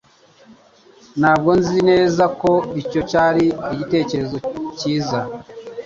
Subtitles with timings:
[1.19, 2.51] Ntabwo nzi neza ko
[2.81, 4.37] icyo cyari igitekerezo
[4.77, 5.19] cyiza.